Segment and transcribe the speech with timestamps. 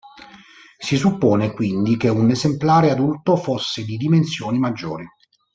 [0.79, 5.05] Si suppone quindi che un esemplare adulto fosse di dimensioni maggiori.